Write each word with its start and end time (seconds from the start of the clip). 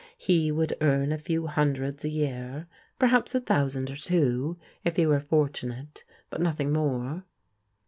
He 0.17 0.51
would 0.51 0.75
earn 0.81 1.11
a 1.11 1.17
few 1.19 1.45
hundreds 1.45 2.03
a 2.03 2.09
year, 2.09 2.67
perhaps 2.97 3.35
a 3.35 3.39
thousand 3.39 3.91
or 3.91 3.95
two, 3.95 4.57
if 4.83 4.95
be 4.95 5.05
were 5.05 5.19
forttmate, 5.19 6.03
but 6.31 6.41
nothing 6.41 6.73
more." 6.73 7.23